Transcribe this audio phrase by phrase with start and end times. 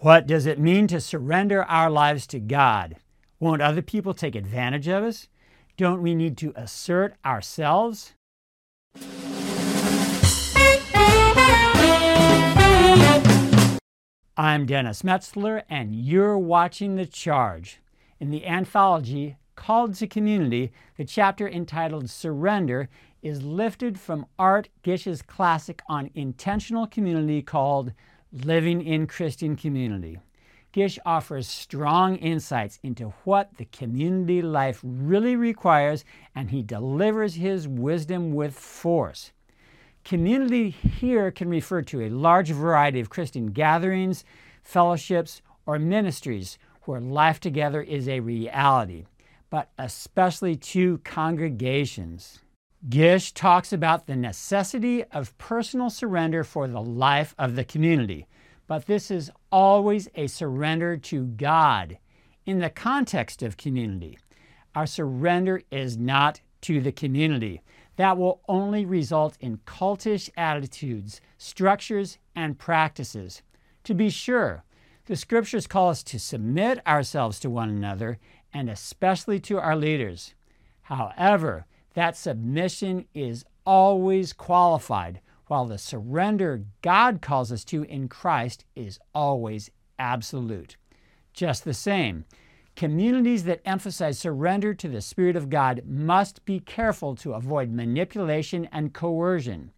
[0.00, 2.96] What does it mean to surrender our lives to God?
[3.40, 5.28] Won't other people take advantage of us?
[5.78, 8.12] Don't we need to assert ourselves?
[14.36, 17.80] I'm Dennis Metzler, and you're watching The Charge.
[18.20, 22.90] In the anthology Called to Community, the chapter entitled Surrender
[23.22, 27.94] is lifted from Art Gish's classic on intentional community called
[28.44, 30.18] Living in Christian Community.
[30.72, 36.04] Gish offers strong insights into what the community life really requires,
[36.34, 39.32] and he delivers his wisdom with force.
[40.04, 44.22] Community here can refer to a large variety of Christian gatherings,
[44.62, 49.06] fellowships, or ministries where life together is a reality,
[49.48, 52.40] but especially to congregations.
[52.88, 58.26] Gish talks about the necessity of personal surrender for the life of the community,
[58.66, 61.98] but this is always a surrender to God
[62.44, 64.18] in the context of community.
[64.74, 67.62] Our surrender is not to the community.
[67.96, 73.42] That will only result in cultish attitudes, structures, and practices.
[73.84, 74.64] To be sure,
[75.06, 78.18] the scriptures call us to submit ourselves to one another
[78.52, 80.34] and especially to our leaders.
[80.82, 81.66] However,
[81.96, 88.98] that submission is always qualified, while the surrender God calls us to in Christ is
[89.14, 90.76] always absolute.
[91.32, 92.26] Just the same,
[92.74, 98.68] communities that emphasize surrender to the Spirit of God must be careful to avoid manipulation
[98.70, 99.72] and coercion.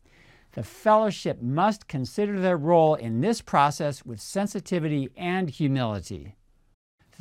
[0.54, 6.34] The fellowship must consider their role in this process with sensitivity and humility.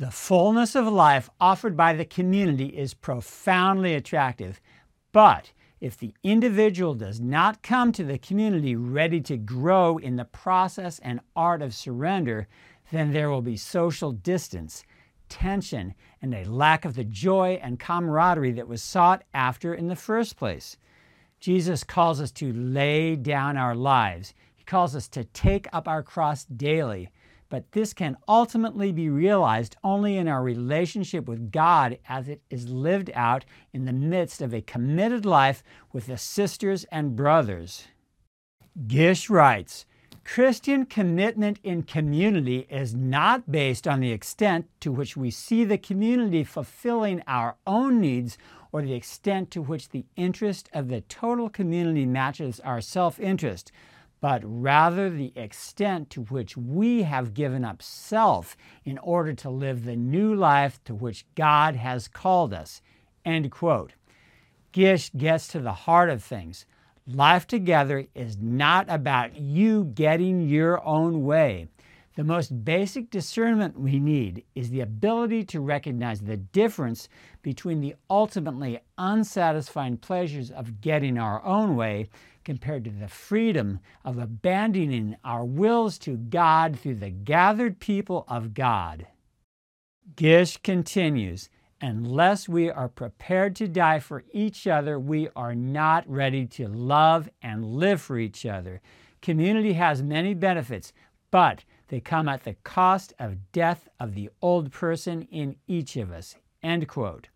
[0.00, 4.60] The fullness of life offered by the community is profoundly attractive
[5.12, 10.24] but if the individual does not come to the community ready to grow in the
[10.24, 12.48] process and art of surrender,
[12.90, 14.82] then there will be social distance,
[15.28, 19.96] tension, and a lack of the joy and camaraderie that was sought after in the
[19.96, 20.76] first place.
[21.38, 24.34] Jesus calls us to lay down our lives.
[24.56, 27.10] He calls us to take up our cross daily
[27.48, 32.68] but this can ultimately be realized only in our relationship with God as it is
[32.68, 37.84] lived out in the midst of a committed life with the sisters and brothers.
[38.86, 39.86] Gish writes
[40.24, 45.78] Christian commitment in community is not based on the extent to which we see the
[45.78, 48.36] community fulfilling our own needs
[48.70, 53.72] or the extent to which the interest of the total community matches our self interest
[54.20, 59.84] but rather the extent to which we have given up self in order to live
[59.84, 62.82] the new life to which God has called us.
[63.24, 63.92] End quote.
[64.72, 66.66] Gish gets to the heart of things.
[67.06, 71.68] Life together is not about you getting your own way.
[72.18, 77.08] The most basic discernment we need is the ability to recognize the difference
[77.42, 82.08] between the ultimately unsatisfying pleasures of getting our own way
[82.42, 88.52] compared to the freedom of abandoning our wills to God through the gathered people of
[88.52, 89.06] God.
[90.16, 91.48] Gish continues
[91.80, 97.28] Unless we are prepared to die for each other, we are not ready to love
[97.40, 98.80] and live for each other.
[99.22, 100.92] Community has many benefits,
[101.30, 106.12] but they come at the cost of death of the old person in each of
[106.12, 106.36] us.
[106.62, 107.28] End quote.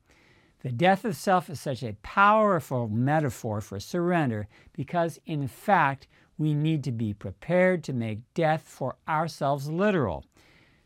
[0.63, 6.07] The death of self is such a powerful metaphor for surrender because, in fact,
[6.39, 10.25] we need to be prepared to make death for ourselves literal.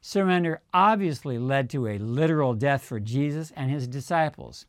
[0.00, 4.65] Surrender obviously led to a literal death for Jesus and his disciples.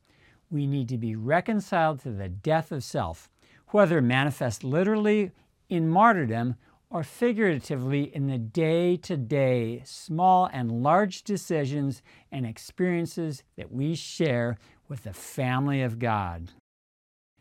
[0.50, 3.30] We need to be reconciled to the death of self,
[3.68, 5.32] whether manifest literally
[5.70, 6.56] in martyrdom
[6.90, 13.94] or figuratively in the day to day small and large decisions and experiences that we
[13.94, 16.52] share with the family of God.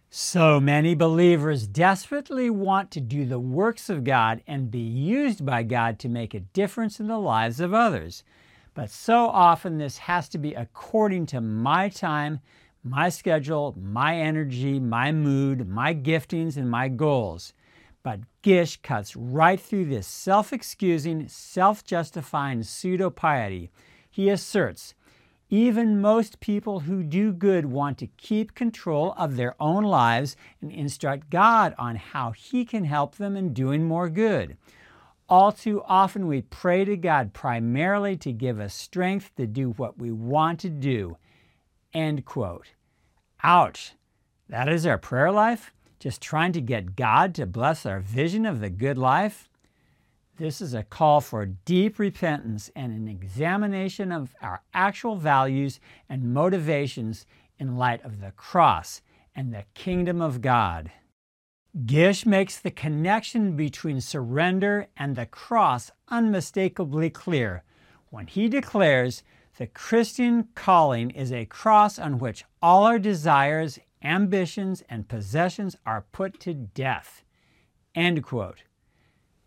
[0.09, 5.63] So many believers desperately want to do the works of God and be used by
[5.63, 8.25] God to make a difference in the lives of others.
[8.75, 12.41] But so often this has to be according to my time,
[12.83, 17.53] my schedule, my energy, my mood, my giftings, and my goals.
[18.03, 23.73] But Gish cuts right through this self excusing, self justifying pseudo piety.
[24.09, 24.95] He asserts
[25.51, 30.71] even most people who do good want to keep control of their own lives and
[30.71, 34.57] instruct God on how He can help them in doing more good.
[35.29, 39.99] All too often, we pray to God primarily to give us strength to do what
[39.99, 41.17] we want to do.
[41.93, 42.69] End quote.
[43.43, 43.95] Ouch.
[44.49, 45.73] That is our prayer life?
[46.07, 49.51] Just trying to get God to bless our vision of the good life?
[50.37, 56.33] This is a call for deep repentance and an examination of our actual values and
[56.33, 57.27] motivations
[57.59, 59.03] in light of the cross
[59.35, 60.93] and the kingdom of God.
[61.87, 67.65] Gish makes the connection between surrender and the cross unmistakably clear
[68.11, 69.25] when he declares
[69.59, 76.07] the Christian calling is a cross on which all our desires, ambitions, and possessions are
[76.13, 77.25] put to death.
[77.95, 78.63] End quote.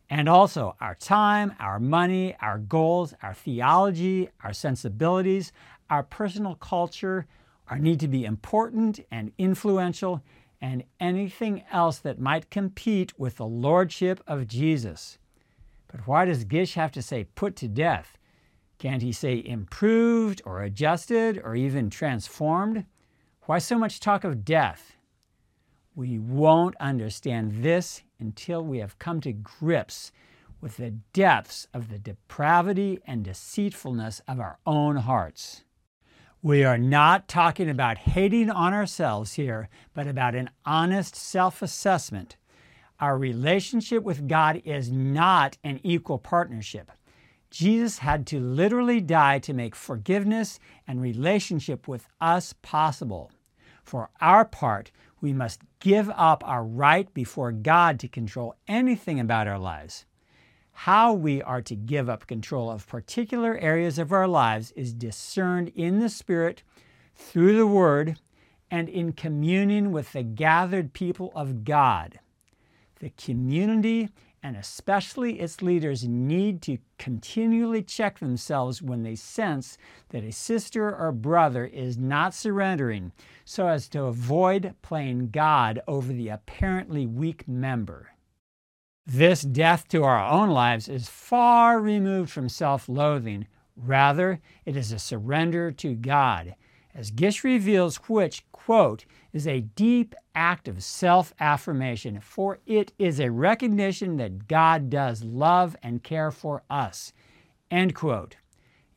[0.10, 5.52] And also our time, our money, our goals, our theology, our sensibilities,
[5.90, 7.26] our personal culture,
[7.70, 10.24] our need to be important and influential,
[10.62, 15.18] and anything else that might compete with the lordship of Jesus.
[15.88, 18.18] But why does Gish have to say put to death?
[18.78, 22.86] Can't he say improved or adjusted or even transformed?
[23.50, 24.96] Why so much talk of death?
[25.96, 30.12] We won't understand this until we have come to grips
[30.62, 35.64] with the depths of the depravity and deceitfulness of our own hearts.
[36.44, 42.38] We are not talking about hating on ourselves here, but about an honest self assessment.
[43.00, 46.92] Our relationship with God is not an equal partnership.
[47.50, 53.32] Jesus had to literally die to make forgiveness and relationship with us possible.
[53.90, 59.48] For our part, we must give up our right before God to control anything about
[59.48, 60.06] our lives.
[60.72, 65.70] How we are to give up control of particular areas of our lives is discerned
[65.70, 66.62] in the Spirit,
[67.16, 68.20] through the Word,
[68.70, 72.20] and in communion with the gathered people of God.
[73.00, 74.10] The community
[74.42, 79.78] and especially its leaders need to continually check themselves when they sense
[80.10, 83.12] that a sister or brother is not surrendering
[83.46, 88.10] so as to avoid playing God over the apparently weak member.
[89.06, 93.48] This death to our own lives is far removed from self loathing.
[93.76, 96.56] Rather, it is a surrender to God,
[97.00, 103.22] as Gish reveals, which, quote, is a deep act of self affirmation, for it is
[103.22, 107.14] a recognition that God does love and care for us.
[107.72, 108.36] End quote.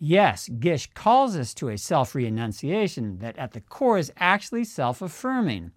[0.01, 5.01] Yes, Gish calls us to a self renunciation that at the core is actually self
[5.01, 5.71] affirming.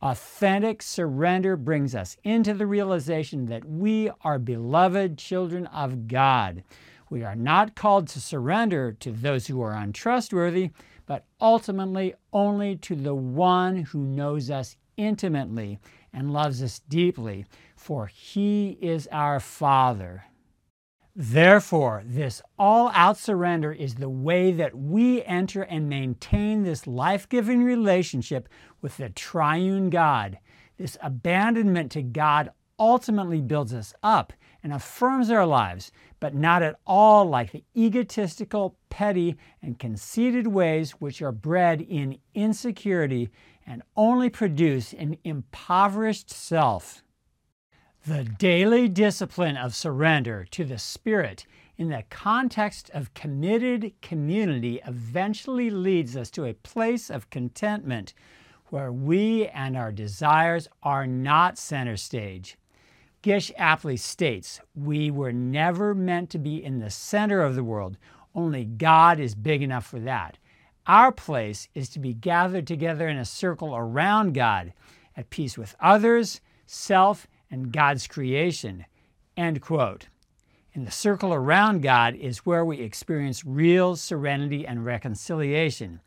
[0.00, 6.62] Authentic surrender brings us into the realization that we are beloved children of God.
[7.10, 10.70] We are not called to surrender to those who are untrustworthy,
[11.06, 15.78] but ultimately only to the one who knows us intimately
[16.12, 17.46] and loves us deeply,
[17.76, 20.24] for he is our Father.
[21.20, 27.28] Therefore, this all out surrender is the way that we enter and maintain this life
[27.28, 28.48] giving relationship
[28.80, 30.38] with the triune God.
[30.76, 34.32] This abandonment to God ultimately builds us up
[34.62, 40.92] and affirms our lives, but not at all like the egotistical, petty, and conceited ways
[40.92, 43.30] which are bred in insecurity
[43.66, 47.02] and only produce an impoverished self.
[48.06, 51.44] The daily discipline of surrender to the Spirit
[51.76, 58.14] in the context of committed community eventually leads us to a place of contentment
[58.66, 62.56] where we and our desires are not center stage.
[63.22, 67.98] Gish aptly states, We were never meant to be in the center of the world.
[68.34, 70.38] Only God is big enough for that.
[70.86, 74.72] Our place is to be gathered together in a circle around God,
[75.16, 78.86] at peace with others, self, and God's creation.
[79.36, 80.06] End quote.
[80.72, 86.00] In the circle around God is where we experience real serenity and reconciliation.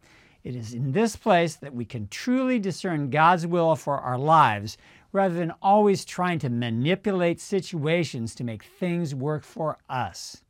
[0.43, 4.77] It is in this place that we can truly discern God's will for our lives
[5.11, 10.43] rather than always trying to manipulate situations to make things work for us.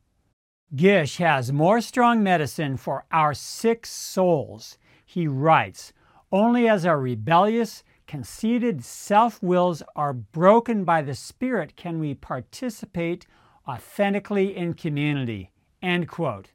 [0.74, 4.78] Gish has more strong medicine for our sick souls.
[5.04, 5.92] He writes,
[6.30, 13.26] Only as our rebellious, conceited self wills are broken by the Spirit can we participate
[13.68, 15.50] authentically in community.
[15.82, 16.52] End quote.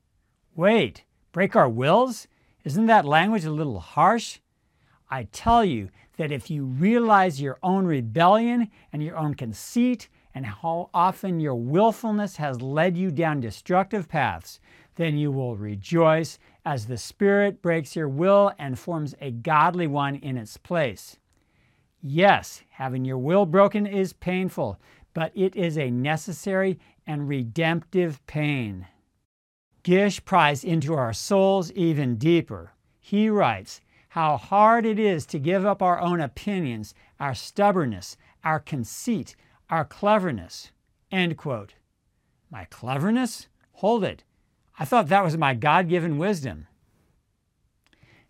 [0.55, 2.27] Wait, break our wills?
[2.67, 4.39] Isn't that language a little harsh?
[5.09, 10.45] I tell you that if you realize your own rebellion and your own conceit and
[10.45, 14.59] how often your willfulness has led you down destructive paths,
[14.95, 20.15] then you will rejoice as the Spirit breaks your will and forms a godly one
[20.15, 21.15] in its place.
[22.01, 24.77] Yes, having your will broken is painful,
[25.13, 28.87] but it is a necessary and redemptive pain.
[29.87, 32.73] Gish pries into our souls even deeper.
[32.99, 33.79] He writes,
[34.09, 39.37] how hard it is to give up our own opinions, our stubbornness, our conceit,
[39.69, 40.71] our cleverness.
[41.09, 41.75] End quote.
[42.51, 43.47] My cleverness?
[43.75, 44.25] Hold it.
[44.77, 46.67] I thought that was my God given wisdom.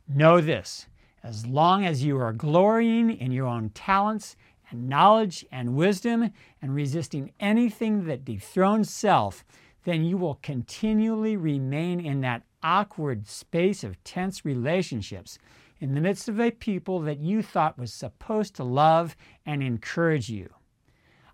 [0.08, 0.86] Know this
[1.24, 4.36] as long as you are glorying in your own talents
[4.70, 9.44] and knowledge and wisdom and resisting anything that dethrones self,
[9.88, 15.40] then you will continually remain in that awkward space of tense relationships
[15.80, 19.16] in the midst of a people that you thought was supposed to love
[19.46, 20.50] and encourage you.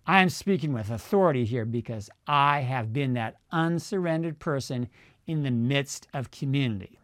[0.05, 4.88] I am speaking with authority here because I have been that unsurrendered person
[5.25, 7.00] in the midst of community.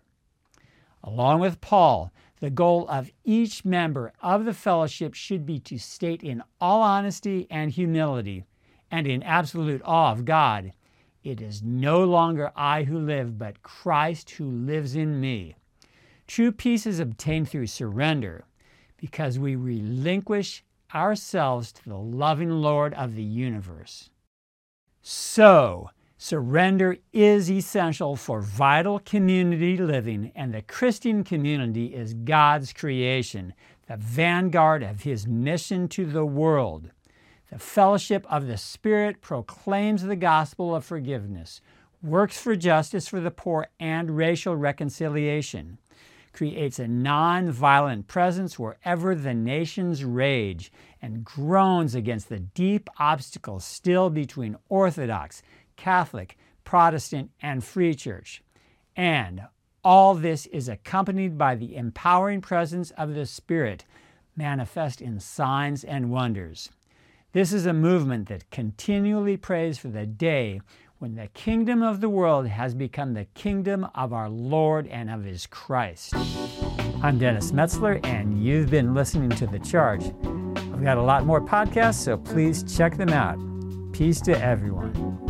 [1.03, 6.21] Along with Paul, the goal of each member of the fellowship should be to state
[6.21, 8.43] in all honesty and humility
[8.91, 10.73] and in absolute awe of God,
[11.23, 15.55] it is no longer I who live, but Christ who lives in me.
[16.27, 18.45] True peace is obtained through surrender
[18.97, 24.09] because we relinquish ourselves to the loving Lord of the universe.
[25.01, 33.53] So, surrender is essential for vital community living, and the Christian community is God's creation,
[33.87, 36.91] the vanguard of His mission to the world.
[37.51, 41.61] The fellowship of the Spirit proclaims the gospel of forgiveness,
[42.01, 45.79] works for justice for the poor and racial reconciliation
[46.33, 54.09] creates a non-violent presence wherever the nations rage and groans against the deep obstacles still
[54.09, 55.41] between Orthodox,
[55.75, 58.43] Catholic, Protestant, and Free Church.
[58.95, 59.41] And
[59.83, 63.85] all this is accompanied by the empowering presence of the Spirit
[64.35, 66.69] manifest in signs and wonders.
[67.31, 70.61] This is a movement that continually prays for the day
[70.97, 75.25] when the kingdom of the world has become the kingdom of our Lord and of
[75.25, 76.15] his Christ.
[77.03, 80.05] I'm Dennis Metzler, and you've been listening to The Charge.
[80.05, 83.37] I've got a lot more podcasts, so please check them out.
[83.93, 85.28] Peace to everyone.